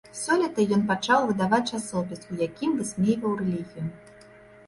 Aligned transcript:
Сёлета 0.19 0.63
ён 0.75 0.81
пачаў 0.91 1.25
выдаваць 1.31 1.59
часопіс, 1.75 2.19
у 2.35 2.37
якім 2.47 2.71
высмейваў 2.79 3.35
рэлігію. 3.43 3.85